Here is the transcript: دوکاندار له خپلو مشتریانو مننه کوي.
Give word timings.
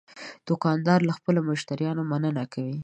دوکاندار 0.47 0.99
له 1.07 1.13
خپلو 1.17 1.39
مشتریانو 1.49 2.03
مننه 2.11 2.43
کوي. 2.53 2.77